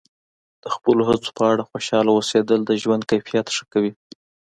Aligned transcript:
د 0.63 0.65
خپلو 0.75 1.01
هڅو 1.09 1.29
په 1.37 1.43
اړه 1.51 1.63
خوشحاله 1.71 2.11
اوسیدل 2.13 2.59
د 2.65 2.71
ژوند 2.81 3.03
کیفیت 3.11 3.47
ښه 3.55 3.65
کوي. 3.73 3.93